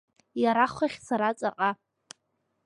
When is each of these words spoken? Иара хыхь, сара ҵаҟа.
Иара 0.43 0.65
хыхь, 0.75 0.97
сара 1.07 1.29
ҵаҟа. 1.39 1.69